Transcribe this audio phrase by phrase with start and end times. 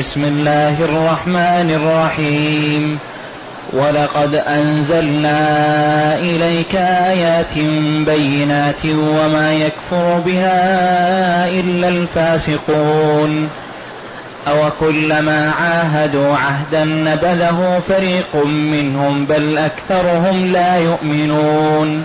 [0.00, 2.98] بسم الله الرحمن الرحيم.
[3.72, 5.38] ولقد أنزلنا
[6.18, 7.54] إليك آيات
[8.06, 13.48] بينات وما يكفر بها إلا الفاسقون.
[14.48, 22.04] أو كلما عاهدوا عهدا نبذه فريق منهم بل أكثرهم لا يؤمنون.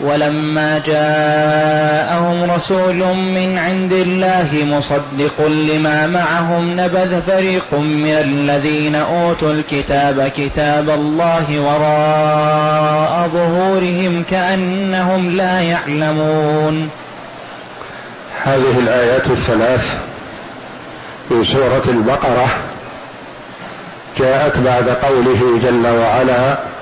[0.00, 10.32] ولما جاءهم رسول من عند الله مصدق لما معهم نبذ فريق من الذين أوتوا الكتاب
[10.36, 16.90] كتاب الله وراء ظهورهم كأنهم لا يعلمون.
[18.44, 19.98] هذه الآيات الثلاث
[21.30, 22.46] من سورة البقرة
[24.18, 26.73] جاءت بعد قوله جل وعلا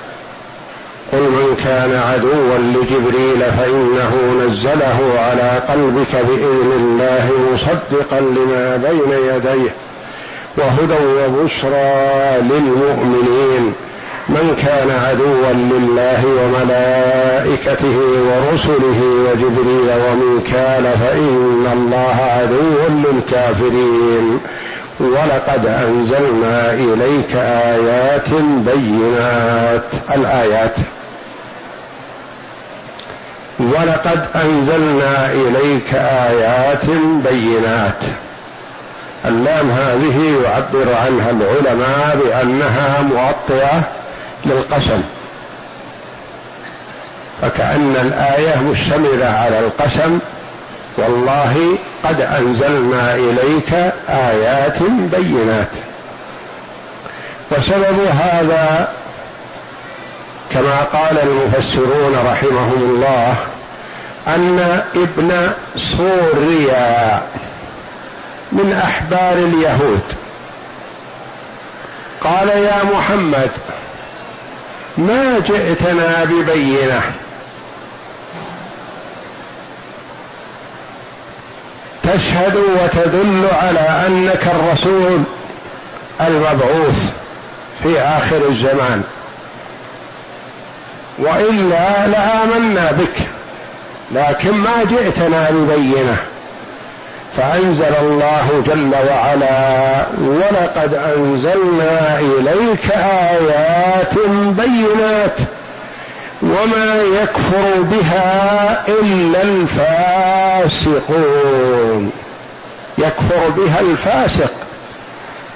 [1.12, 9.70] قل من كان عدوا لجبريل فإنه نزله على قلبك بإذن الله مصدقا لما بين يديه
[10.58, 13.72] وهدى وبشرى للمؤمنين.
[14.28, 24.38] من كان عدوا لله وملائكته ورسله وجبريل وميكال فإن الله عدو للكافرين.
[25.00, 28.28] ولقد أنزلنا إليك آيات
[28.66, 30.14] بينات.
[30.14, 30.76] الآيات
[33.62, 36.86] ولقد أنزلنا إليك آيات
[37.30, 38.04] بينات.
[39.24, 43.82] اللام هذه يعبر عنها العلماء بأنها مغطية
[44.44, 45.02] للقسم.
[47.42, 50.18] فكأن الآية مشتملة على القسم
[50.98, 55.70] والله قد أنزلنا إليك آيات بينات.
[57.50, 58.88] وسبب هذا
[60.50, 63.36] كما قال المفسرون رحمهم الله
[64.28, 67.22] أن ابن سوريا
[68.52, 70.02] من أحبار اليهود.
[72.20, 73.50] قال يا محمد
[74.98, 77.00] ما جئتنا ببينة؟
[82.02, 85.22] تشهد وتدل على أنك الرسول
[86.20, 87.12] المبعوث
[87.82, 89.02] في آخر الزمان.
[91.18, 93.16] وإلا لآمنا بك.
[94.14, 96.16] لكن ما جئتنا ببينه
[97.36, 102.90] فأنزل الله جل وعلا ولقد أنزلنا إليك
[103.30, 105.38] آيات بينات
[106.42, 109.42] وما يكفر بها إلا
[110.62, 112.12] الفاسقون.
[112.98, 114.52] يكفر بها الفاسق.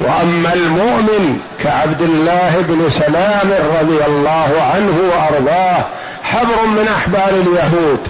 [0.00, 5.84] وأما المؤمن كعبد الله بن سلام رضي الله عنه وأرضاه
[6.22, 8.08] حبر من أحبار اليهود.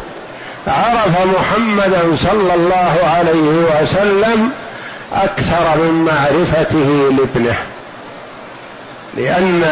[0.66, 4.50] عرف محمدا صلى الله عليه وسلم
[5.12, 7.56] أكثر من معرفته لابنه.
[9.16, 9.64] لأن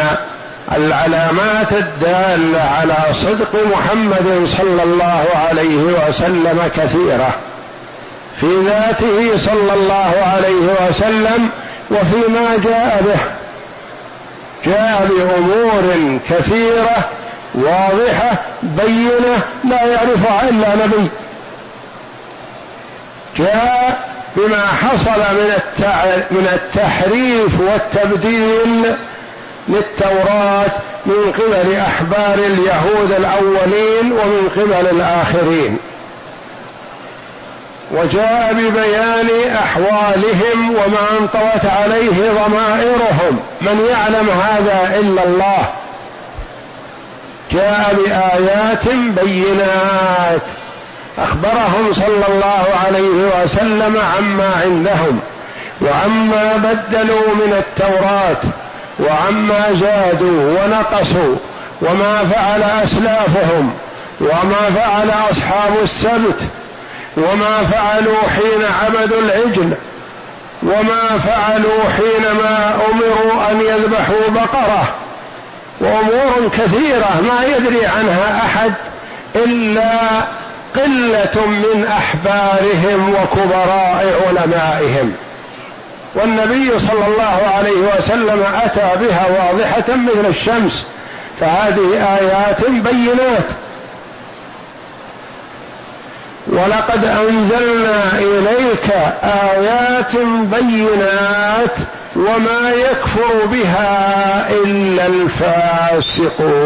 [0.71, 7.33] العلامات الدالة على صدق محمد صلى الله عليه وسلم كثيرة.
[8.39, 11.49] في ذاته صلى الله عليه وسلم
[11.91, 13.19] وفيما جاء به.
[14.65, 17.09] جاء بأمور كثيرة
[17.55, 21.09] واضحة بينة لا يعرفها إلا نبي.
[23.37, 25.59] جاء بما حصل من
[26.31, 28.95] من التحريف والتبديل
[29.67, 30.71] للتوراة
[31.05, 35.77] من قبل أحبار اليهود الأولين ومن قبل الآخرين.
[37.91, 43.39] وجاء ببيان أحوالهم وما انطوت عليه ضمائرهم.
[43.61, 45.65] من يعلم هذا إلا الله.
[47.55, 48.87] جاء بآيات
[49.23, 50.41] بينات
[51.17, 55.19] أخبرهم صلى الله عليه وسلم عما عندهم
[55.81, 58.41] وعما بدلوا من التوراة
[58.99, 61.35] وعما زادوا ونقصوا
[61.81, 63.73] وما فعل أسلافهم
[64.21, 66.41] وما فعل أصحاب السبت
[67.17, 69.73] وما فعلوا حين عبدوا العجل
[70.63, 75.04] وما فعلوا حينما أمروا أن يذبحوا بقرة
[75.79, 78.73] وأمور كثيرة ما يدري عنها أحد
[79.35, 79.91] إلا
[80.75, 85.13] قلة من أحبارهم وكبراء علمائهم.
[86.15, 90.85] والنبي صلى الله عليه وسلم أتى بها واضحة مثل الشمس
[91.39, 93.45] فهذه آيات بينات.
[96.47, 98.93] ولقد أنزلنا إليك
[99.23, 101.77] آيات بينات
[102.15, 106.59] وما يكفر بها إلا الفاسقون.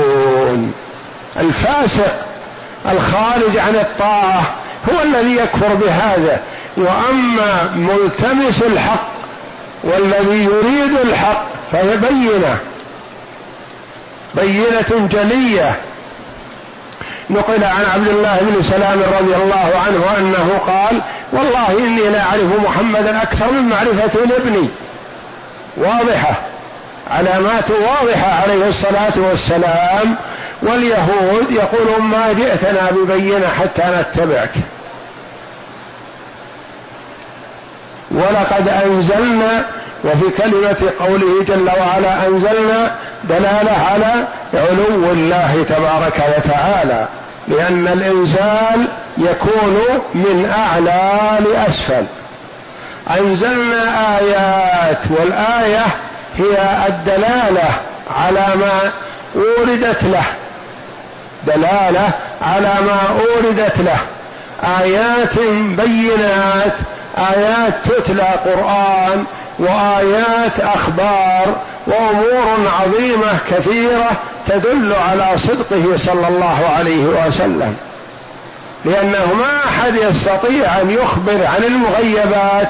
[1.39, 2.27] الفاسق
[2.91, 4.53] الخارج عن الطاعة
[4.89, 6.39] هو الذي يكفر بهذا.
[6.77, 9.09] وأما ملتمس الحق
[9.83, 12.57] والذي يريد الحق فهي بينة
[14.35, 15.75] بينة جلية.
[17.29, 22.59] نقل عن عبد الله بن سلام رضي الله عنه أنه قال والله إني لا أعرف
[22.63, 24.69] محمدا أكثر من معرفة لابني
[25.79, 26.35] واضحة
[27.11, 30.15] علامات واضحه عليه الصلاة والسلام.
[30.61, 34.51] واليهود يقولون ما جئتنا ببينة حتى نتبعك.
[38.11, 39.65] ولقد أنزلنا
[40.03, 47.07] وفي كلمة قوله جل وعلا أنزلنا دلالة على علو الله تبارك وتعالى
[47.47, 48.87] لأن الإنزال
[49.17, 49.77] يكون
[50.13, 51.11] من أعلى
[51.53, 52.05] لأسفل.
[53.17, 55.85] أنزلنا آيات والآية
[56.37, 57.69] هي الدلالة
[58.15, 58.91] على ما
[59.35, 60.23] أوردت له.
[61.47, 62.09] دلالة
[62.41, 63.99] على ما أوردت له.
[64.81, 65.39] آيات
[65.77, 66.75] بينات
[67.17, 69.25] آيات تتلى قرآن
[69.59, 71.55] وآيات أخبار
[71.87, 74.11] وأمور عظيمة كثيرة
[74.47, 77.75] تدل على صدقه صلى الله عليه وسلم.
[78.85, 82.69] لأنه ما أحد يستطيع أن يخبر عن المغيبات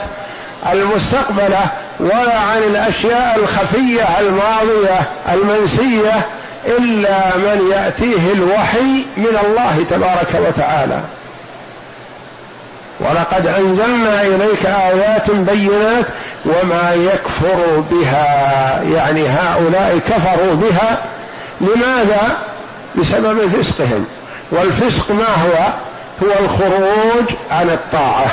[0.71, 1.65] المستقبلة
[1.99, 6.25] ولا عن الأشياء الخفية الماضية المنسية
[6.65, 10.99] إلا من يأتيه الوحي من الله تبارك وتعالى.
[12.99, 16.05] ولقد أنزلنا إليك آيات بينات
[16.45, 20.97] وما يكفر بها يعني هؤلاء كفروا بها.
[21.61, 22.37] لماذا؟
[22.95, 24.05] بسبب فسقهم.
[24.51, 25.73] والفسق ما هو؟
[26.23, 28.31] هو الخروج عن الطاعة.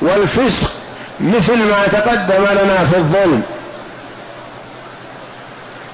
[0.00, 0.73] والفسق
[1.20, 3.42] مثل ما تقدم لنا في الظلم.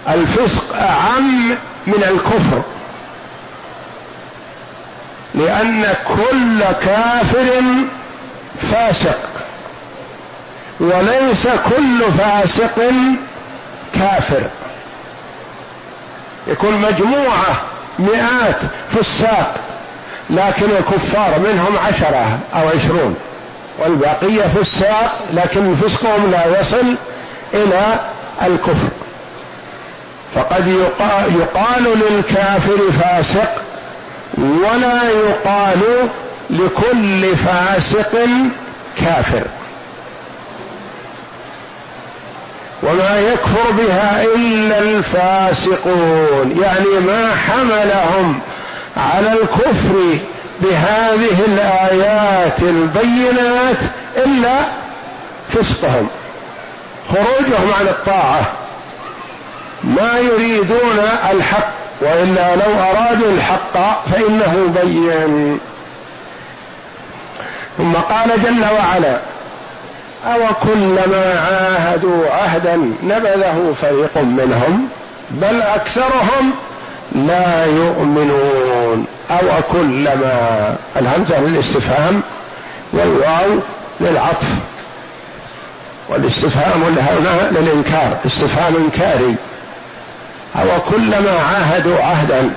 [0.08, 1.50] الفسق أعم
[1.86, 2.62] من الكفر.
[5.34, 7.62] لأن كل كافر
[8.72, 9.18] فاسق.
[10.80, 12.92] وليس كل فاسق
[13.94, 14.42] كافر.
[16.46, 17.60] يكون مجموعة
[17.98, 18.58] مئات
[18.92, 19.54] فساق
[20.30, 23.16] لكن الكفار منهم عشرة أو عشرون.
[23.78, 26.96] والبقية فساق لكن فسقهم لا يصل
[27.54, 28.00] إلى
[28.42, 28.88] الكفر.
[30.34, 30.66] فقد
[31.40, 33.62] يقال للكافر فاسق
[34.36, 36.08] ولا يقال
[36.50, 38.18] لكل فاسق
[38.96, 39.42] كافر.
[42.82, 48.40] وما يكفر بها إلا الفاسقون يعني ما حملهم
[48.96, 50.18] على الكفر
[50.60, 53.78] بهذه الآيات البينات
[54.16, 54.58] إلا
[55.48, 56.08] فسقهم
[57.08, 58.52] خروجهم عن الطاعة.
[59.84, 60.98] ما يريدون
[61.30, 61.68] الحق
[62.00, 65.60] وإلا لو أرادوا الحق فإنه بين.
[67.78, 69.18] ثم قال جل وعلا
[70.26, 74.88] أو كلما عاهدوا عهدا نبذه فريق منهم
[75.30, 76.52] بل أكثرهم
[77.12, 82.22] لا يؤمنون أو كلما الهمزة للاستفهام
[82.92, 83.58] والواو
[84.00, 84.48] للعطف
[86.08, 89.34] والاستفهام هنا للإنكار استفهام إنكاري.
[90.56, 92.50] أو كلما عاهدوا عهدا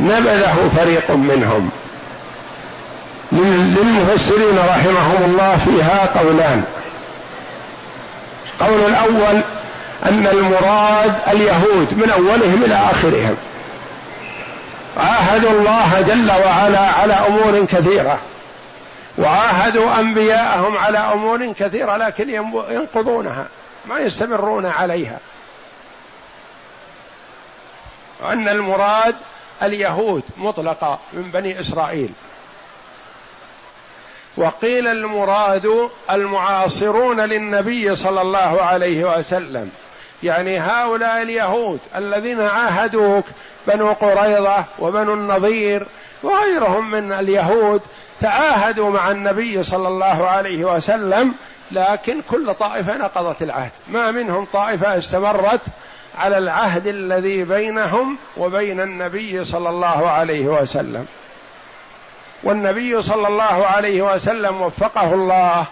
[0.00, 1.70] نبذه فريق منهم.
[3.32, 6.62] للمفسرين رحمهم الله فيها قولان.
[8.60, 9.42] قول الأول
[10.04, 13.36] أن المراد اليهود من أولهم إلى آخرهم.
[14.96, 18.20] عاهدوا الله جل وعلا على أمور كثيرة
[19.18, 22.30] وعاهدوا أنبياءهم على أمور كثيرة لكن
[22.70, 23.46] ينقضونها
[23.86, 25.18] ما يستمرون عليها.
[28.20, 29.14] وأن المراد
[29.62, 32.10] اليهود مطلقة من بني إسرائيل.
[34.36, 39.70] وقيل المراد المعاصرون للنبي صلى الله عليه وسلم.
[40.22, 43.24] يعني هؤلاء اليهود الذين عاهدوك
[43.66, 45.86] بنو قريظة وبنو النضير
[46.22, 47.80] وغيرهم من اليهود
[48.20, 51.34] تعاهدوا مع النبي صلى الله عليه وسلم
[51.72, 53.70] لكن كل طائفة نقضت العهد.
[53.88, 55.60] ما منهم طائفة استمرت
[56.18, 61.06] على العهد الذي بينهم وبين النبي صلى الله عليه وسلم.
[62.42, 65.66] والنبي صلى الله عليه وسلم وفقه الله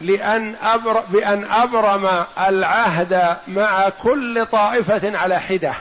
[0.00, 5.74] لأن أبر بأن أبرم العهد مع كل طائفة على حدة.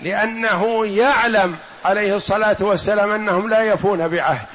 [0.00, 4.46] لأنه يعلم عليه الصلاة والسلام أنهم لا يفون بعهد.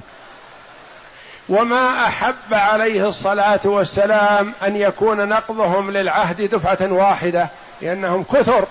[1.50, 7.50] وما أحب عليه الصلاة والسلام أن يكون نقضهم للعهد دفعة واحدة
[7.82, 8.68] لأنهم كثر.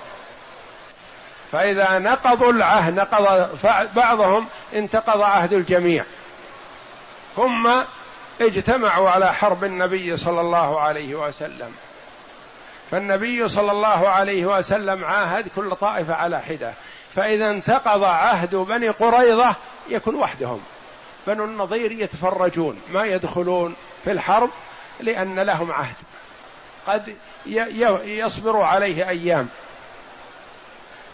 [1.53, 3.49] فإذا نقضوا العهد نقض
[3.97, 6.05] بعضهم انتقض عهد الجميع.
[7.37, 7.71] ثم
[8.41, 11.75] اجتمعوا على حرب النبي صلى الله عليه وسلم.
[12.91, 16.73] فالنبي صلى الله عليه وسلم عاهد كل طائفة على حدة.
[17.15, 19.55] فإذا انتقض عهد بني قريظة
[19.89, 20.61] يكون وحدهم.
[21.27, 24.51] بنو النضير يتفرجون ما يدخلون في الحرب
[25.01, 25.97] لأن لهم عهد.
[26.87, 27.17] قد
[28.05, 29.49] يصبر عليه أيام.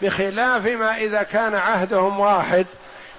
[0.01, 2.65] بخلاف ما إذا كان عهدهم واحد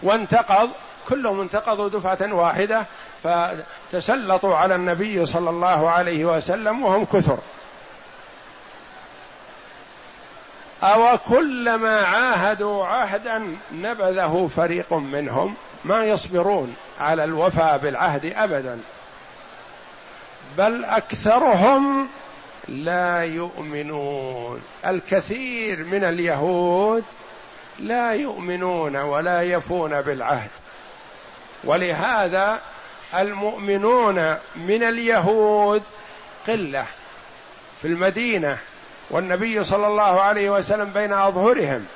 [0.03, 0.71] وانتقض
[1.09, 2.87] كلهم انتقضوا دفعة واحدة
[3.25, 7.39] فتسلطوا على النبي صلى الله عليه وسلم وهم كثر.
[10.83, 15.55] أو كلما عاهدوا عهدا نبذه فريق منهم
[15.85, 18.81] ما يصبرون على الوفاء بالعهد أبدا.
[20.59, 22.09] بل أكثرهم
[22.69, 24.63] لا يؤمنون.
[24.87, 27.05] الكثير من اليهود
[27.79, 30.51] لا يؤمنون ولا يفون بالعهد.
[31.65, 32.61] ولهذا
[33.15, 35.83] المؤمنون من اليهود
[36.47, 36.87] قلة
[37.83, 38.59] في المدينة
[39.11, 41.87] والنبي صلى الله عليه وسلم بين أظهرهم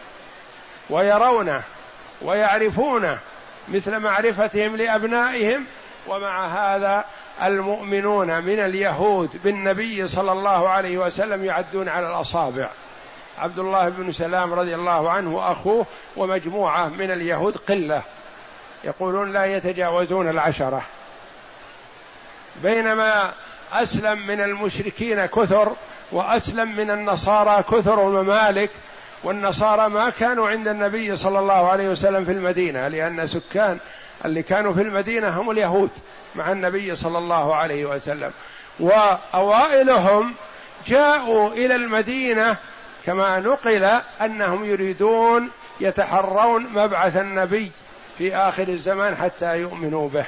[0.90, 1.62] ويرونه
[2.23, 3.19] ويعرفونه
[3.69, 5.64] مثل معرفتهم لأبنائهم
[6.07, 7.05] ومع هذا
[7.43, 12.71] المؤمنون من اليهود بالنبي صلى الله عليه وسلم يعدون على الأصابع.
[13.38, 15.87] عبد الله بن سلام رضي الله عنه وأخوه
[16.17, 18.02] ومجموعة من اليهود قلة
[18.85, 20.83] يقولون لا يتجاوزون العشرة.
[22.62, 23.33] بينما
[23.73, 25.73] أسلم من المشركين كثر
[26.12, 28.71] وأسلم من النصارى كثر وممالك
[29.25, 33.79] والنصارى ما كانوا عند النبي صلى الله عليه وسلم في المدينة لأن سكان
[34.25, 35.90] اللي كانوا في المدينة هم اليهود
[36.35, 38.31] مع النبي صلى الله عليه وسلم.
[38.81, 40.35] وأوائلهم
[40.87, 42.57] جاءوا إلى المدينة
[43.07, 45.50] كما نقل أنهم يريدون
[45.81, 47.73] يتحرون مبعث النبي
[48.19, 50.26] في آخر الزمان حتى يؤمنوا به.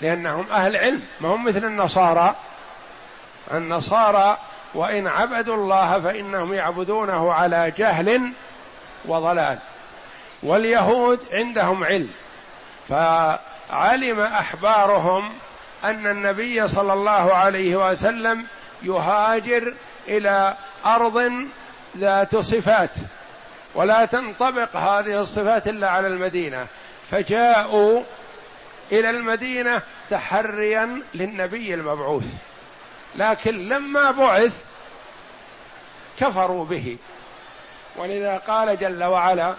[0.00, 2.34] لأنهم أهل علم ما هم مثل النصارى.
[3.52, 4.38] النصارى
[4.74, 8.32] وإن عبدوا الله فإنهم يعبدونه على جهل
[9.04, 9.58] وضلال.
[10.42, 12.10] واليهود عندهم علم
[12.88, 15.32] فعلم أحبارهم
[15.84, 18.46] أن النبي صلى الله عليه وسلم
[18.82, 19.74] يهاجر
[20.08, 20.54] إلى
[20.86, 21.32] أرض
[21.96, 22.90] ذات صفات
[23.74, 26.66] ولا تنطبق هذه الصفات إلا على المدينة.
[27.10, 28.02] فجاءوا
[28.92, 32.34] إلى المدينة تحريا للنبي المبعوث.
[33.16, 34.64] لكن لما بعث
[36.20, 36.96] كفروا به.
[37.96, 39.54] ولذا قال جل وعلا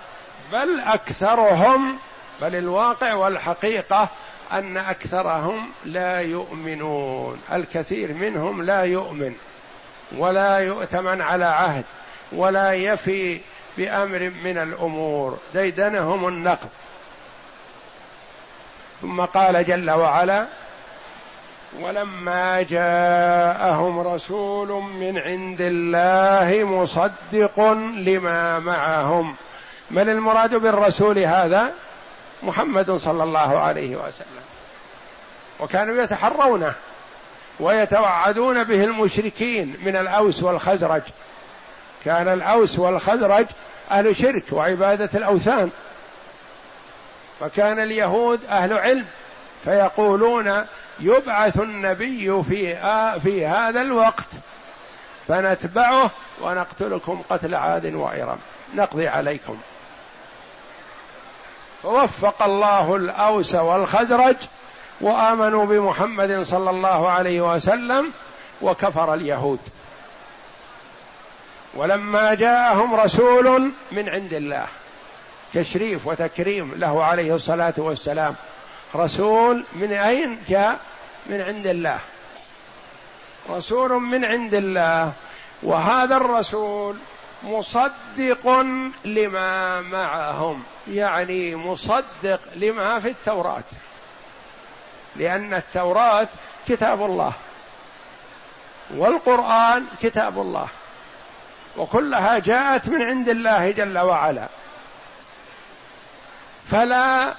[0.52, 1.98] بل أكثرهم
[2.42, 4.10] بل الواقع والحقيقة
[4.52, 7.42] أن أكثرهم لا يؤمنون.
[7.52, 9.36] الكثير منهم لا يؤمن
[10.18, 11.86] ولا يؤتمن على عهد
[12.32, 13.40] ولا يفي
[13.78, 15.40] بأمر من الأمور.
[15.54, 16.70] ديدنهم النقد.
[19.02, 20.46] ثم قال جل وعلا
[21.82, 27.60] ولما جاءهم رسول من عند الله مصدق
[27.98, 29.36] لما معهم.
[29.92, 31.72] من المراد بالرسول هذا؟
[32.44, 34.44] محمد صلى الله عليه وسلم.
[35.60, 36.74] وكانوا يتحرونه
[37.60, 41.02] ويتوعدون به المشركين من الأوس والخزرج.
[42.06, 43.46] كان الأوس والخزرج
[43.92, 45.72] أهل شرك وعبادة الأوثان.
[47.40, 49.06] فكان اليهود أهل علم
[49.64, 50.66] فيقولون
[51.00, 54.30] يبعث النبي في آ في هذا الوقت
[55.28, 58.38] فنتبعه ونقتلكم قتل عاد وإرم
[58.76, 59.58] نقضي عليكم.
[61.84, 64.36] فوفق الله الأوس والخزرج
[65.02, 68.12] وآمنوا بمحمد صلى الله عليه وسلم
[68.62, 69.60] وكفر اليهود.
[71.76, 74.68] ولما جاءهم رسول من عند الله.
[75.54, 78.36] تشريف وتكريم له عليه الصلاة والسلام.
[78.96, 80.80] رسول من أين جاء؟
[81.26, 82.00] من عند الله.
[83.50, 85.14] رسول من عند الله.
[85.64, 86.96] وهذا الرسول
[87.44, 88.66] مصدق
[89.06, 90.64] لما معهم.
[90.92, 93.64] يعني مصدق لما في التوراة.
[95.16, 96.28] لأن التوراة
[96.68, 97.34] كتاب الله.
[98.96, 100.68] والقرآن كتاب الله.
[101.78, 104.48] وكلها جاءت من عند الله جل وعلا.
[106.72, 107.36] فلا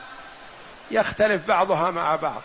[0.90, 2.42] يختلف بعضها مع بعض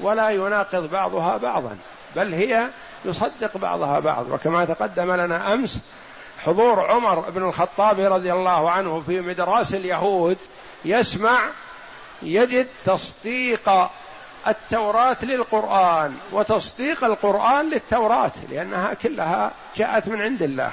[0.00, 1.76] ولا يناقض بعضها بعضا
[2.16, 2.68] بل هي
[3.04, 4.30] يصدق بعضها بعض.
[4.30, 5.80] وكما تقدم لنا أمس
[6.44, 10.38] حضور عمر بن الخطاب رضي الله عنه في مدراس اليهود
[10.84, 11.40] يسمع
[12.22, 13.88] يجد تصديق
[14.48, 20.70] التوراة للقرآن وتصديق القرآن للتوراة لأنها كلها جاءت من عند الله.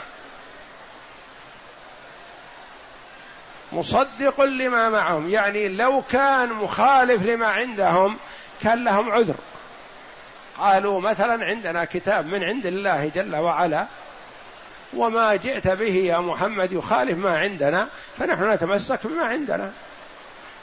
[3.72, 5.30] مصدق لما معهم.
[5.30, 8.18] يعني لو كان مخالف لما عندهم
[8.62, 9.36] كان لهم عذر.
[10.58, 13.86] قالوا مثلا عندنا كتاب من عند الله جل وعلا
[14.94, 19.72] وما جئت به يا محمد يخالف ما عندنا فنحن نتمسك بما عندنا.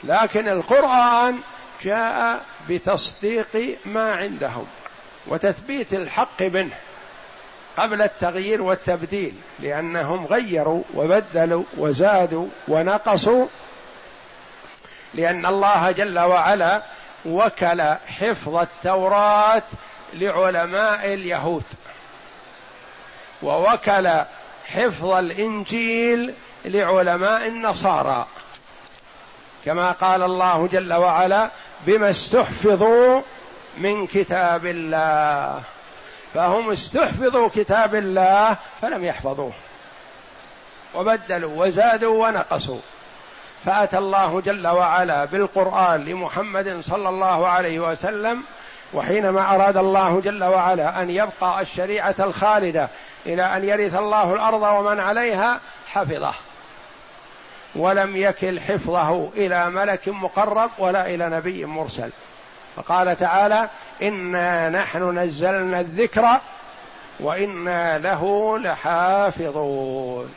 [0.03, 1.39] لكن القرآن
[1.83, 4.67] جاء بتصديق ما عندهم
[5.27, 6.75] وتثبيت الحق منه.
[7.77, 13.45] قبل التغيير والتبديل لأنهم غيروا وبدلوا وزادوا ونقصوا.
[15.13, 16.81] لأن الله جل وعلا
[17.25, 17.81] وكل
[18.19, 19.63] حفظ التوراة
[20.13, 21.63] لعلماء اليهود.
[23.43, 24.09] ووكل
[24.67, 26.33] حفظ الإنجيل
[26.65, 28.25] لعلماء النصارى.
[29.65, 31.49] كما قال الله جل وعلا
[31.87, 33.21] بما استحفظوا
[33.77, 35.61] من كتاب الله.
[36.35, 39.51] فهم استحفظوا كتاب الله فلم يحفظوه.
[40.95, 42.79] وبدلوا وزادوا ونقصوا.
[43.65, 48.43] فأتى الله جل وعلا بالقرآن لمحمد صلى الله عليه وسلم
[48.93, 52.89] وحينما أراد الله جل وعلا أن يبقى الشريعة الخالدة
[53.25, 56.33] إلى أن يرث الله الأرض ومن عليها حفظه.
[57.75, 62.09] ولم يكل حفظه إلى ملك مقرب ولا إلى نبي مرسل.
[62.75, 63.69] فقال تعالى
[64.01, 66.39] إنا نحن نزلنا الذكر
[67.19, 70.35] وإنا له لحافظون.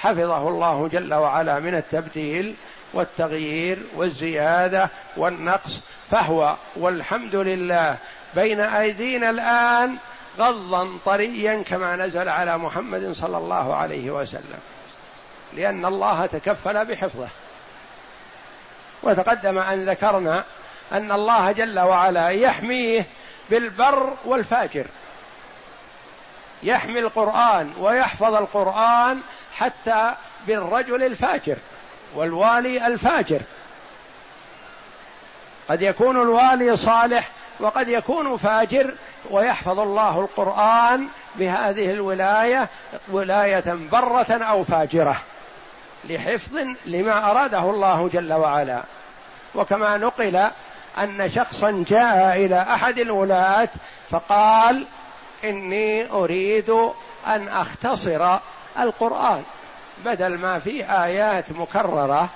[0.00, 2.54] حفظه الله جل وعلا من التبديل
[2.92, 7.96] والتغيير والزيادة والنقص فهو والحمد لله
[8.34, 9.96] بين أيدينا الآن
[10.38, 14.60] غضا طريا كما نزل على محمد صلى الله عليه وسلم
[15.56, 17.28] لأن الله تكفل بحفظه.
[19.02, 20.44] وتقدم أن ذكرنا
[20.92, 23.06] أن الله جل وعلا يحميه
[23.50, 24.86] بالبر والفاجر.
[26.62, 29.20] يحمي القرآن ويحفظ القرآن
[29.56, 30.14] حتى
[30.46, 31.56] بالرجل الفاجر
[32.14, 33.40] والوالي الفاجر.
[35.68, 37.28] قد يكون الوالي صالح
[37.60, 38.94] وقد يكون فاجر
[39.30, 42.68] ويحفظ الله القرآن بهذه الولاية
[43.08, 45.16] ولاية برة أو فاجرة
[46.04, 48.82] لحفظ لما أراده الله جل وعلا.
[49.54, 50.50] وكما نقل
[51.02, 53.68] أن شخصا جاء إلى أحد الولاة
[54.10, 54.86] فقال
[55.44, 56.70] إني أريد
[57.26, 58.38] أن أختصر
[58.78, 59.42] القرآن
[60.04, 62.28] بدل ما فيه آيات مكررة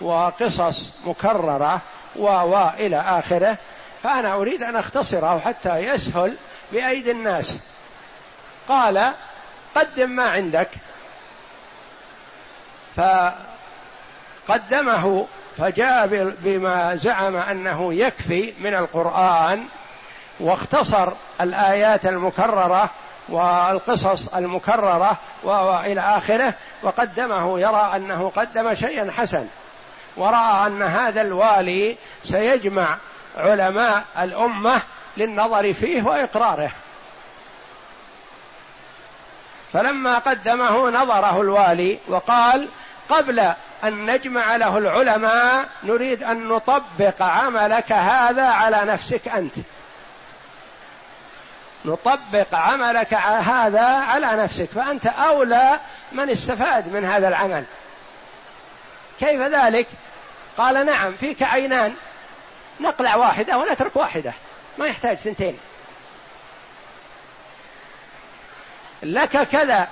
[0.00, 1.80] وقصص مكررة
[2.16, 3.56] و إلى آخره
[4.02, 6.36] فأنا أريد أن أختصره حتى يسهل
[6.72, 7.58] بأيدي الناس.
[8.68, 9.12] قال
[9.74, 10.68] قدم ما عندك.
[14.46, 15.26] فقدمه
[15.58, 16.06] فجاء
[16.38, 19.64] بما زعم أنه يكفي من القرآن
[20.40, 21.08] واختصر
[21.40, 22.90] الآيات المكررة
[23.28, 29.46] والقصص المكررة والى آخره وقدمه يرى أنه قدم شيئا حسن.
[30.16, 32.96] ورأى أن هذا الوالي سيجمع
[33.36, 34.82] علماء الأمة
[35.16, 36.70] للنظر فيه وإقراره.
[39.72, 42.68] فلما قدمه نظره الوالي وقال
[43.08, 43.52] قبل
[43.84, 49.54] أن نجمع له العلماء نريد أن نطبق عملك هذا على نفسك أنت.
[51.84, 55.80] نطبق عملك هذا على نفسك فأنت أولى
[56.12, 57.64] من استفاد من هذا العمل.
[59.20, 59.86] كيف ذلك؟
[60.58, 61.94] قال نعم فيك عينان.
[62.80, 64.32] نقلع واحدة ونترك واحدة
[64.78, 65.58] ما يحتاج ثنتين.
[69.02, 69.88] لك كذا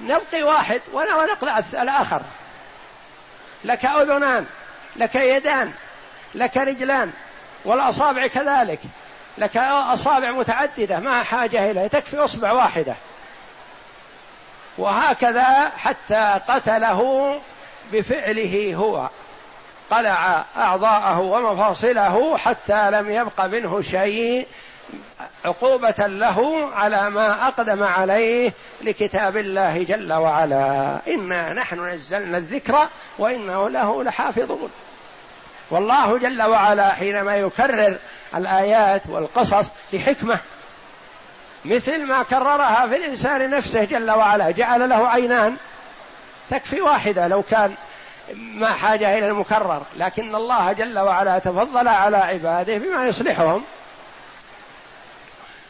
[0.00, 2.22] نبقي واحد ونقلع الآخر.
[3.64, 4.46] لك أذنان
[4.96, 5.72] لك يدان
[6.34, 7.12] لك رجلان
[7.64, 8.80] والأصابع كذلك.
[9.38, 12.94] لك أصابع متعددة ما حاجة إليه تكفي أصبع واحدة.
[14.78, 17.40] وهكذا حتى قتله
[17.92, 19.08] بفعله هو.
[19.90, 24.46] قلع أعضاءه ومفاصله حتى لم يبق منه شيء
[25.44, 30.98] عقوبة له على ما أقدم عليه لكتاب الله جل وعلا.
[31.08, 34.70] إنا نحن نزلنا الذكر وإنه له لحافظون.
[35.70, 37.98] والله جل وعلا حينما يكرر
[38.34, 40.38] الآيات والقصص لحكمة
[41.64, 45.56] مثل ما كررها في الإنسان نفسه جل وعلا جعل له عينان.
[46.50, 47.74] تكفي واحدة لو كان
[48.34, 53.64] ما حاجة إلى المكرر لكن الله جل وعلا تفضل على عباده بما يصلحهم.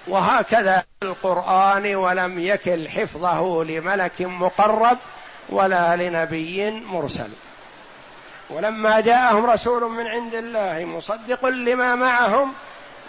[0.08, 4.98] وهكذا القرآن ولم يكل حفظه لملك مقرب
[5.48, 7.30] ولا لنبي مرسل.
[8.50, 12.52] ولما جاءهم رسول من عند الله مصدق لما معهم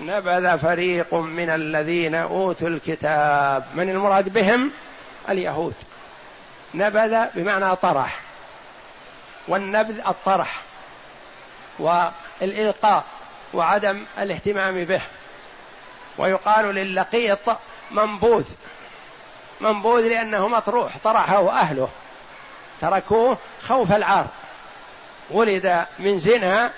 [0.02, 3.64] نبذ فريق من الذين أوتوا الكتاب.
[3.76, 4.72] من المراد بهم؟
[5.30, 5.76] اليهود.
[6.74, 8.20] نبذ بمعنى طرح.
[9.48, 10.62] والنبذ الطرح
[11.80, 13.04] والإلقاء
[13.54, 15.02] وعدم الاهتمام به.
[16.20, 17.58] ويقال للقيط
[17.92, 18.46] منبوذ.
[19.62, 21.90] منبوذ لأنه مطروح طرحه أهله.
[22.82, 24.28] تركوه خوف العار.
[25.32, 26.72] ولد من زنا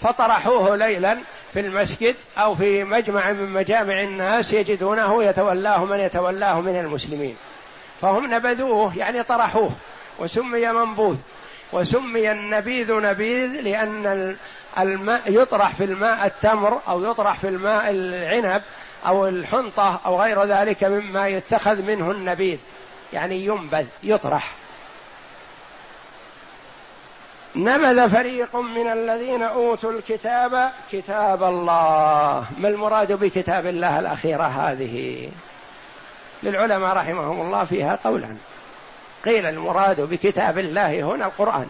[0.00, 1.18] فطرحوه ليلا
[1.52, 7.36] في المسجد أو في مجمع من مجامع الناس يجدونه يتولاه من يتولاه من المسلمين.
[8.00, 9.70] فهم نبذوه يعني طرحوه.
[10.18, 11.16] وسمي منبوذ.
[11.72, 14.36] وسمي النبيذ نبيذ لأن
[14.78, 18.62] الماء يطرح في الماء التمر أو يطرح في الماء العنب
[19.06, 22.58] أو الحنطة أو غير ذلك مما يتخذ منه النبيذ.
[23.12, 24.50] يعني ينبذ يطرح.
[27.56, 32.46] نبذ فريق من الذين أوتوا الكتاب كتاب الله.
[32.58, 35.28] ما المراد بكتاب الله الأخيرة هذه؟
[36.42, 38.36] للعلماء رحمهم الله فيها قولا.
[39.24, 41.68] قيل المراد بكتاب الله هنا القرآن.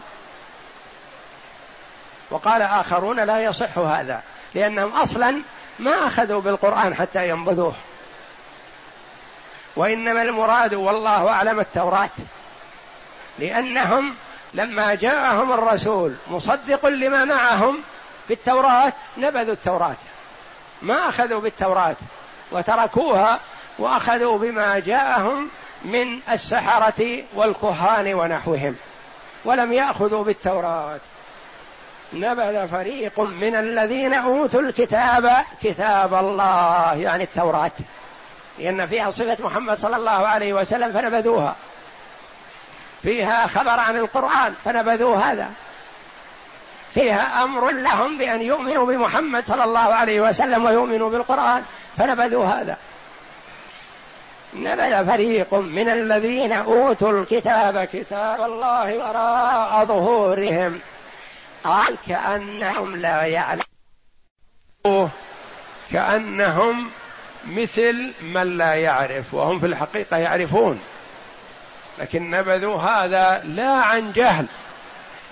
[2.31, 4.21] وقال آخرون لا يصح هذا
[4.55, 5.41] لأنهم أصلا
[5.79, 7.75] ما أخذوا بالقرآن حتى ينبذوه.
[9.75, 12.09] وإنما المراد والله أعلم التوراة
[13.39, 14.15] لأنهم
[14.53, 17.79] لما جاءهم الرسول مصدق لما معهم
[18.29, 19.95] بالتوراة نبذوا التوراة.
[20.81, 21.95] ما أخذوا بالتوراة
[22.51, 23.39] وتركوها
[23.79, 25.49] وأخذوا بما جاءهم
[25.85, 28.75] من السحرة والكهان ونحوهم
[29.45, 30.99] ولم يأخذوا بالتوراة.
[32.13, 35.31] نبذ فريق من الذين أوتوا الكتاب
[35.63, 37.71] كتاب الله يعني التوراة.
[38.59, 41.55] لأن فيها صفة محمد صلى الله عليه وسلم فنبذوها.
[43.03, 45.49] فيها خبر عن القرآن فنبذوا هذا.
[46.93, 51.63] فيها أمر لهم بأن يؤمنوا بمحمد صلى الله عليه وسلم ويؤمنوا بالقرآن
[51.97, 52.77] فنبذوا هذا.
[54.53, 60.79] نبذ فريق من الذين أوتوا الكتاب كتاب الله وراء ظهورهم.
[61.63, 65.11] قال كأنهم لا يعلمون.
[65.91, 66.89] كأنهم
[67.47, 70.79] مثل من لا يعرف وهم في الحقيقة يعرفون.
[71.99, 74.45] لكن نبذوا هذا لا عن جهل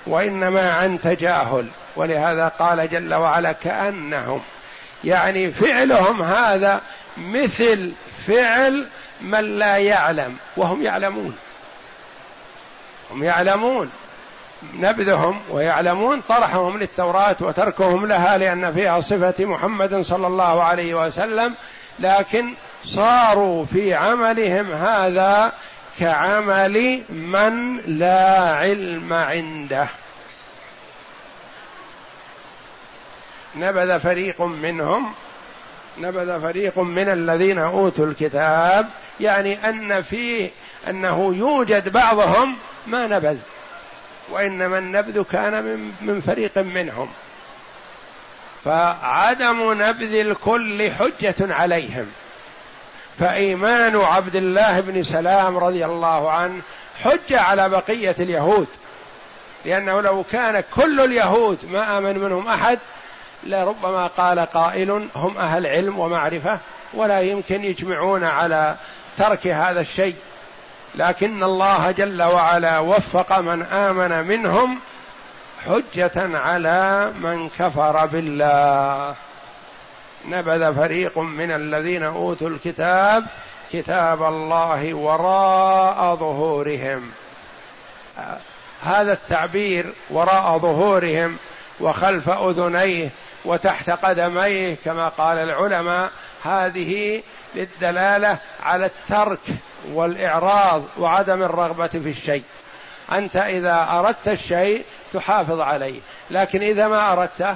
[0.07, 1.67] وإنما عن تجاهل.
[1.95, 4.41] ولهذا قال جل وعلا كأنهم
[5.03, 6.81] يعني فعلهم هذا
[7.17, 7.91] مثل
[8.27, 8.87] فعل
[9.21, 11.37] من لا يعلم وهم يعلمون.
[13.11, 13.91] هم يعلمون.
[14.79, 21.53] نبذهم ويعلمون طرحهم للتوراة وتركهم لها لأن فيها صفة محمد صلى الله عليه وسلم
[21.99, 22.53] لكن
[22.85, 25.51] صاروا في عملهم هذا
[25.99, 29.87] كعمل من لا علم عنده.
[33.55, 35.13] نبذ فريق منهم
[36.01, 40.49] نبذ فريق من الذين أوتوا الكتاب يعني أن فيه
[40.89, 42.55] أنه يوجد بعضهم
[42.87, 43.37] ما نبذ
[44.29, 47.09] وإنما النبذ كان من من فريق منهم.
[48.65, 52.07] فعدم نبذ الكل حجة عليهم.
[53.19, 56.61] فإيمان عبد الله بن سلام رضي الله عنه
[56.95, 58.67] حجه على بقية اليهود
[59.65, 62.79] لأنه لو كان كل اليهود ما آمن منهم أحد
[63.43, 66.59] لربما قال قائل هم أهل علم ومعرفة
[66.93, 68.75] ولا يمكن يجمعون على
[69.17, 70.15] ترك هذا الشيء.
[70.95, 74.79] لكن الله جل وعلا وفق من آمن منهم
[75.65, 79.15] حجة على من كفر بالله.
[80.27, 83.25] نبذ فريق من الذين أوتوا الكتاب
[83.71, 87.11] كتاب الله وراء ظهورهم.
[88.83, 91.37] هذا التعبير وراء ظهورهم
[91.79, 93.09] وخلف أذنيه
[93.45, 96.11] وتحت قدميه كما قال العلماء
[96.43, 97.23] هذه
[97.55, 99.39] للدلالة على الترك
[99.91, 102.43] والإعراض وعدم الرغبة في الشيء.
[103.11, 105.99] أنت إذا أردت الشيء تحافظ عليه
[106.31, 107.55] لكن إذا ما أردته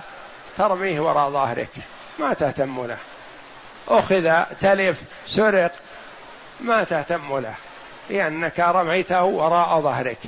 [0.57, 1.71] ترميه وراء ظهرك
[2.19, 2.97] ما تهتم له.
[3.87, 5.71] أخذ تلف سرق
[6.59, 7.53] ما تهتم له.
[8.09, 10.19] لأنك رميته وراء ظهرك.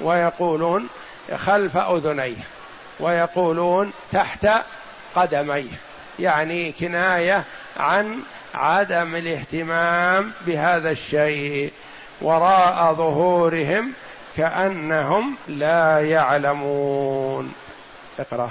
[0.00, 0.88] ويقولون
[1.36, 2.42] خلف أذنيه.
[3.00, 4.48] ويقولون تحت
[5.16, 5.72] قدميه
[6.18, 7.44] يعني كناية
[7.76, 8.22] عن
[8.54, 11.72] عدم الاهتمام بهذا الشيء
[12.20, 13.92] وراء ظهورهم
[14.36, 17.54] كأنهم لا يعلمون.
[18.18, 18.50] اقرأ.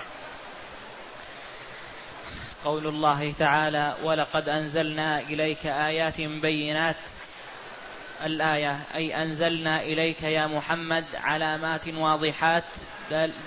[2.65, 6.95] قول الله تعالى ولقد أنزلنا إليك آيات بينات.
[8.25, 12.63] الآية أي أنزلنا إليك يا محمد علامات واضحات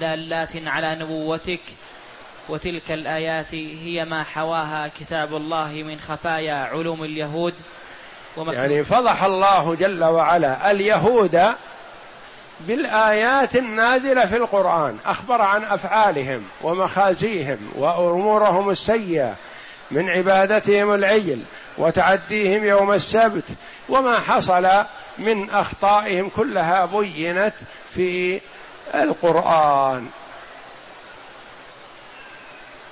[0.00, 1.60] دالات على نبوتك
[2.48, 7.54] وتلك الآيات هي ما حواها كتاب الله من خفايا علوم اليهود.
[8.36, 11.54] يعني فضح الله جل وعلا اليهود
[12.60, 19.34] بالآيات النازلة في القرآن أخبر عن أفعالهم ومخازيهم وأمورهم السيئة
[19.90, 21.38] من عبادتهم العجل
[21.78, 23.44] وتعديهم يوم السبت
[23.88, 24.68] وما حصل
[25.18, 27.54] من أخطائهم كلها بينت
[27.94, 28.40] في
[28.94, 30.08] القرآن.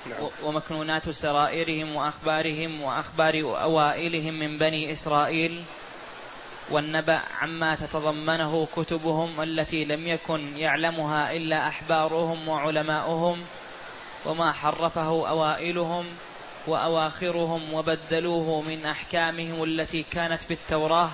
[0.09, 0.29] نعم.
[0.43, 5.63] ومكنونات سرائرهم وأخبارهم وأخبار أوائلهم من بني إسرائيل
[6.69, 13.45] والنبأ عما تتضمنه كتبهم التي لم يكن يعلمها إلا أحبارهم وعلماؤهم
[14.25, 16.05] وما حرفه أوائلهم
[16.67, 21.09] وأواخرهم وبدلوه من أحكامهم التي كانت في التوراة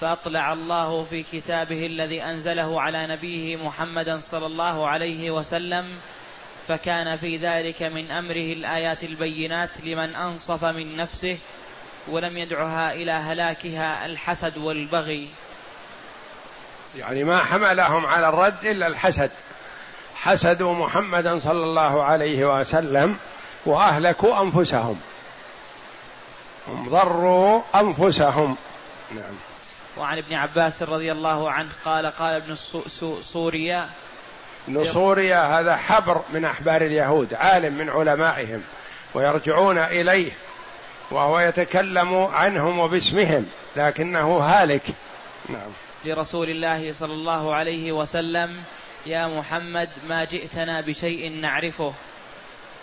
[0.00, 5.88] فأطلع الله في كتابه الذي أنزله على نبيه محمد صلى الله عليه وسلم
[6.68, 11.38] فكان في ذلك من أمره الآيات البينات لمن أنصف من نفسه
[12.08, 15.28] ولم يدعها إلى هلاكها الحسد والبغي.
[16.96, 19.30] يعني ما حملهم على الرد إلا الحسد.
[20.14, 23.16] حسدوا محمدا صلى الله عليه وسلم
[23.66, 25.00] وأهلكوا أنفسهم.
[26.68, 28.56] هم ضروا أنفسهم.
[29.14, 29.34] نعم.
[29.96, 32.54] وعن ابن عباس رضي الله عنه قال قال ابن
[33.22, 33.88] سوريا
[34.68, 38.62] ابن سوريا هذا حبر من أحبار اليهود عالم من علمائهم
[39.14, 40.32] ويرجعون إليه
[41.10, 44.82] وهو يتكلم عنهم وباسمهم لكنه هالك.
[45.48, 45.70] نعم.
[46.04, 48.56] لرسول الله صلى الله عليه وسلم
[49.06, 51.92] يا محمد ما جئتنا بشيء نعرفه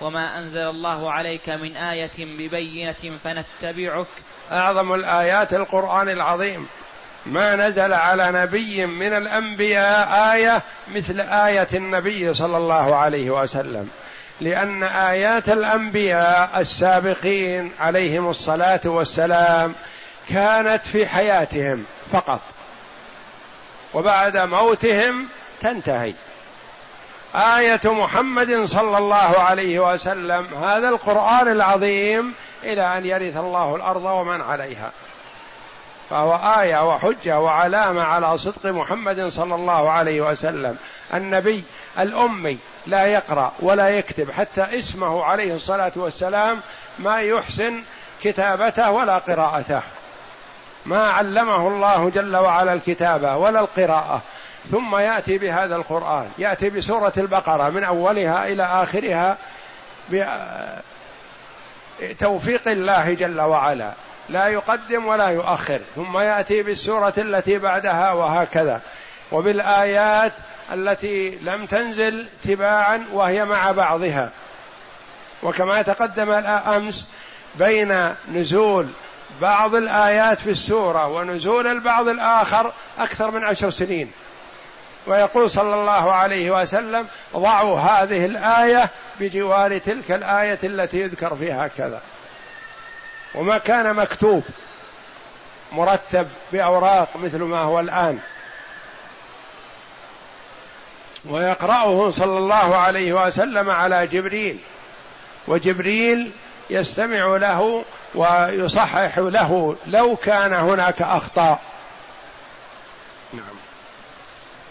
[0.01, 4.07] وما أنزل الله عليك من آية ببينة فنتبعك.
[4.51, 6.67] أعظم الآيات القرآن العظيم.
[7.25, 10.61] ما نزل على نبي من الأنبياء آية
[10.95, 13.89] مثل آية النبي صلى الله عليه وسلم.
[14.41, 19.75] لأن آيات الأنبياء السابقين عليهم الصلاة والسلام
[20.29, 22.41] كانت في حياتهم فقط.
[23.93, 25.27] وبعد موتهم
[25.61, 26.13] تنتهي.
[27.35, 32.33] آية محمد صلى الله عليه وسلم هذا القرآن العظيم
[32.63, 34.91] إلى أن يرث الله الأرض ومن عليها.
[36.09, 40.77] فهو آية وحجة وعلامة على صدق محمد صلى الله عليه وسلم.
[41.13, 41.63] النبي
[41.99, 46.61] الأمي لا يقرأ ولا يكتب حتى اسمه عليه الصلاة والسلام
[46.99, 47.83] ما يحسن
[48.23, 49.81] كتابته ولا قراءته.
[50.85, 54.21] ما علمه الله جل وعلا الكتابة ولا القراءة.
[54.71, 56.31] ثم يأتي بهذا القرآن.
[56.37, 59.37] يأتي بسورة البقرة من أولها إلى آخرها
[61.99, 63.91] بتوفيق الله جل وعلا.
[64.29, 68.81] لا يقدم ولا يؤخر ثم يأتي بالسورة التي بعدها وهكذا.
[69.31, 70.33] وبالآيات
[70.73, 74.29] التي لم تنزل تباعا وهي مع بعضها.
[75.43, 77.05] وكما تقدم امس
[77.55, 78.87] بين نزول
[79.41, 84.11] بعض الآيات في السورة ونزول البعض الآخر أكثر من عشر سنين.
[85.07, 92.01] ويقول صلى الله عليه وسلم ضعوا هذه الآية بجوار تلك الآية التي يذكر فيها كذا
[93.35, 94.43] وما كان مكتوب
[95.71, 98.19] مرتب بأوراق مثل ما هو الآن.
[101.25, 104.59] ويقرأه صلى الله عليه وسلم على جبريل
[105.47, 106.31] وجبريل
[106.69, 111.59] يستمع له ويصحح له لو كان هناك أخطاء.
[113.33, 113.55] نعم.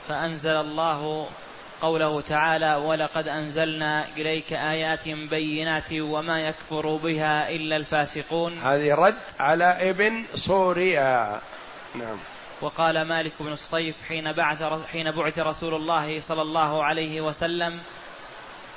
[0.08, 1.28] فأنزل الله
[1.82, 9.90] قوله تعالى ولقد أنزلنا إليك آيات بينات وما يكفر بها إلا الفاسقون هذه رد على
[9.90, 11.40] ابن صوريا
[11.94, 12.16] نعم.
[12.60, 17.80] وقال مالك بن الصيف حين بعث حين بعث رسول الله صلى الله عليه وسلم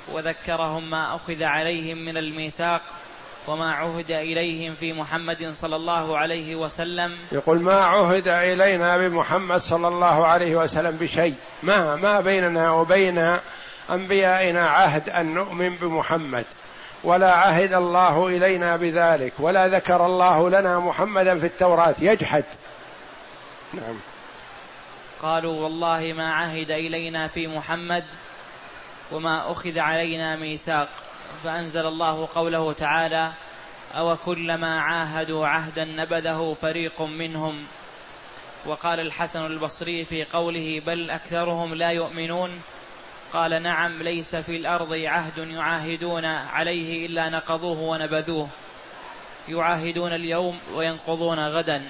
[0.08, 2.82] وذكرهم ما أخذ عليهم من الميثاق
[3.46, 7.16] وما عهد إليهم في محمد صلى الله عليه وسلم.
[7.32, 11.34] يقول ما عهد إلينا بمحمد صلى الله عليه وسلم بشيء.
[11.62, 13.38] ما ما بيننا وبين
[13.90, 16.44] أنبيائنا عهد أن نؤمن بمحمد.
[17.04, 19.32] ولا عهد الله إلينا بذلك.
[19.38, 21.94] ولا ذكر الله لنا محمدا في التوراة.
[21.98, 22.44] يجحد.
[23.74, 23.96] نعم.
[25.22, 28.04] قالوا والله ما عهد إلينا في محمد
[29.12, 30.88] وما أخذ علينا ميثاق.
[31.44, 33.30] فأنزل الله قوله تعالى
[33.94, 37.64] أو كلما عاهدوا عهدا نبذه فريق منهم؟
[38.66, 42.50] وقال الحسن البصري في قوله بل أكثرهم لا يؤمنون.
[43.32, 48.48] قال نعم ليس في الأرض عهد يعاهدون عليه إلا نقضوه ونبذوه.
[49.48, 51.82] يعاهدون اليوم وينقضون غدا.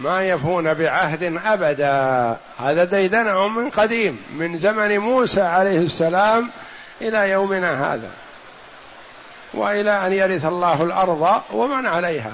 [0.00, 2.36] ما يفون بعهد أبدا.
[2.58, 6.50] هذا ديدنهم من قديم من زمن موسى عليه السلام
[7.00, 8.10] إلى يومنا هذا.
[9.56, 12.32] وإلى أن يرث الله الأرض ومن عليها.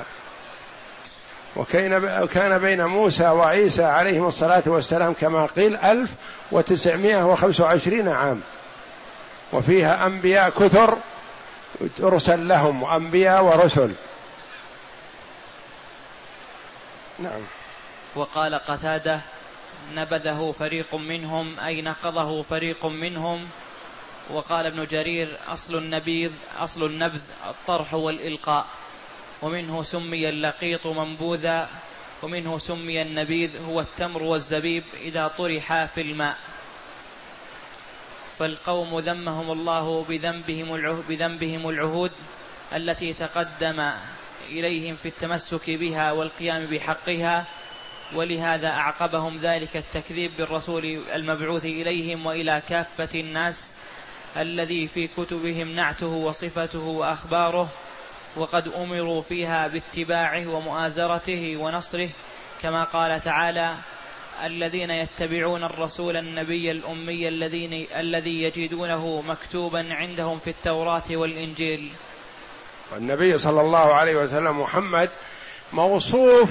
[1.56, 6.10] وكان بين موسى وعيسى عليهم الصلاة والسلام كما قيل ألف
[6.52, 8.40] وتسعمائة وخمسة وعشرين عام.
[9.52, 10.98] وفيها أنبياء كثر
[11.98, 13.92] ترسل لهم أنبياء ورسل.
[17.18, 17.40] نعم.
[18.14, 19.20] وقال قتادة
[19.94, 23.48] نبذه فريق منهم أي نقضه فريق منهم
[24.30, 28.66] وقال ابن جرير أصل النبيذ أصل النبذ الطرح والإلقاء.
[29.42, 31.68] ومنه سمي اللقيط منبوذا
[32.22, 36.38] ومنه سمي النبيذ هو التمر والزبيب إذا طرحا في الماء.
[38.38, 42.10] فالقوم ذمهم الله بذنبهم بذنبهم العهود
[42.72, 43.92] التي تقدم
[44.48, 47.44] إليهم في التمسك بها والقيام بحقها
[48.14, 53.72] ولهذا أعقبهم ذلك التكذيب بالرسول المبعوث إليهم وإلى كافة الناس
[54.36, 57.68] الذي في كتبهم نعته وصفته وأخباره
[58.36, 62.08] وقد أمروا فيها باتباعه ومؤازرته ونصره
[62.62, 63.74] كما قال تعالى
[64.44, 71.90] الذين يتبعون الرسول النبي الأمي الذين الذي يجدونه مكتوبا عندهم في التوراة والإنجيل.
[72.92, 75.10] والنبي صلى الله عليه وسلم محمد
[75.72, 76.50] موصوف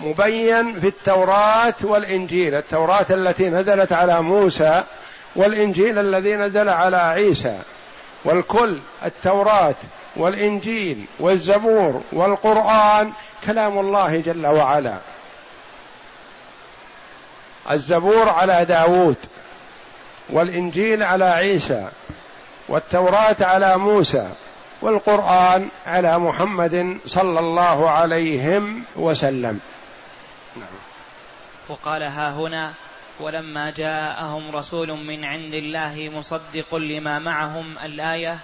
[0.00, 4.84] مبين في التوراة والإنجيل التوراة التي نزلت على موسى
[5.36, 7.58] والإنجيل الذي نزل على عيسى
[8.24, 9.74] والكل التوراة
[10.16, 13.12] والإنجيل والزبور والقرآن
[13.46, 14.96] كلام الله جل وعلا
[17.70, 19.16] الزبور على داود
[20.30, 21.88] والإنجيل على عيسى
[22.68, 24.28] والتوراة على موسى
[24.82, 29.60] والقرآن على محمد صلى الله عليهم وسلم.
[31.68, 32.72] وقال ها هنا
[33.22, 38.38] ولما جاءهم رسول من عند الله مصدق لما معهم الآية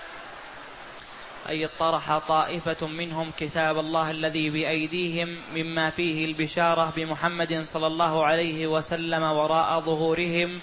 [1.48, 8.66] أي طرح طائفة منهم كتاب الله الذي بأيديهم مما فيه البشارة بمحمد صلى الله عليه
[8.66, 10.60] وسلم وراء ظهورهم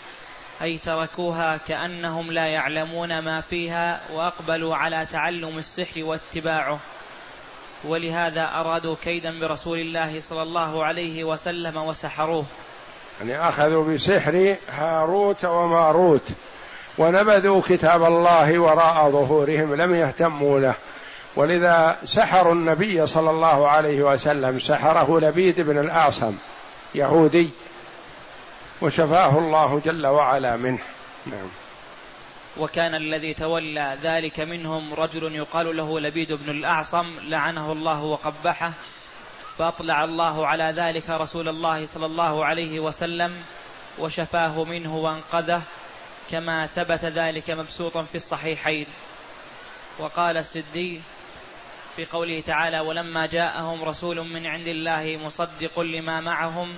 [0.61, 6.79] أي تركوها كأنهم لا يعلمون ما فيها وأقبلوا على تعلم السحر واتباعه.
[7.85, 12.45] ولهذا أرادوا كيدا برسول الله صلى الله عليه وسلم وسحروه.
[13.19, 16.29] يعني أخذوا بسحر هاروت وماروت
[16.97, 20.75] ونبذوا كتاب الله وراء ظهورهم لم يهتموا له.
[21.35, 26.35] ولذا سحروا النبي صلى الله عليه وسلم سحره لبيد بن الأعصم
[26.95, 27.49] يهودي
[28.81, 30.79] وشفاه الله جل وعلا منه.
[31.25, 31.47] نعم.
[32.57, 38.71] وكان الذي تولى ذلك منهم رجل يقال له لبيد بن الأعصم لعنه الله وقبحه
[39.57, 43.43] فأطلع الله على ذلك رسول الله صلى الله عليه وسلم
[43.99, 45.61] وشفاه منه وانقذه
[46.31, 48.87] كما ثبت ذلك مبسوطا في الصحيحين.
[49.99, 51.01] وقال السدي
[51.95, 56.73] في قوله تعالى ولما جاءهم رسول من عند الله مصدق لما معهم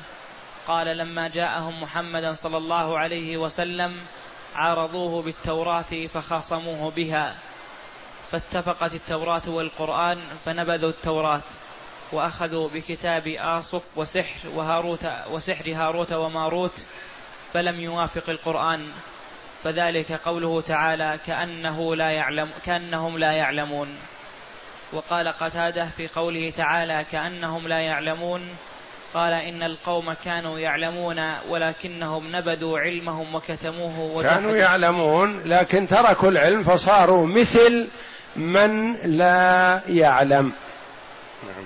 [0.67, 3.97] قال لما جاءهم محمدا صلى الله عليه وسلم
[4.55, 7.35] عارضوه بالتوراة فخاصموه بها
[8.31, 11.41] فاتفقت التوراة والقرآن فنبذوا التوراة.
[12.11, 16.73] وأخذوا بكتاب آصف وسحر وهاروت وسحر هاروت وماروت
[17.53, 18.87] فلم يوافق القرآن
[19.63, 23.97] فذلك قوله تعالى كأنه لا يعلم كأنهم لا يعلمون.
[24.93, 28.41] وقال قتادة في قوله تعالى كأنهم لا يعلمون
[29.13, 37.27] قال إن القوم كانوا يعلمون ولكنهم نبذوا علمهم وكتموه كانوا يعلمون لكن تركوا العلم فصاروا
[37.27, 37.89] مثل
[38.35, 40.51] من لا يعلم.
[41.43, 41.65] نعم.